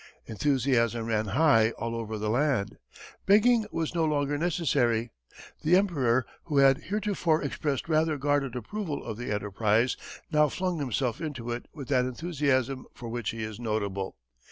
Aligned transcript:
Enthusiasm 0.25 1.05
ran 1.05 1.25
high 1.27 1.69
all 1.77 1.93
over 1.93 2.17
the 2.17 2.31
land. 2.31 2.79
Begging 3.27 3.67
was 3.71 3.93
no 3.93 4.03
longer 4.03 4.35
necessary. 4.35 5.11
The 5.63 5.75
Emperor, 5.75 6.25
who 6.45 6.57
had 6.57 6.85
heretofore 6.85 7.43
expressed 7.43 7.87
rather 7.87 8.17
guarded 8.17 8.55
approval 8.55 9.05
of 9.05 9.15
the 9.17 9.31
enterprise, 9.31 9.95
now 10.31 10.49
flung 10.49 10.79
himself 10.79 11.21
into 11.21 11.51
it 11.51 11.67
with 11.71 11.87
that 11.89 12.05
enthusiasm 12.05 12.87
for 12.95 13.09
which 13.09 13.29
he 13.29 13.43
is 13.43 13.59
notable. 13.59 14.17